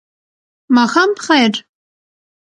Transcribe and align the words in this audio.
ماښام 0.75 1.09
په 1.17 1.21
خیر! 1.25 1.53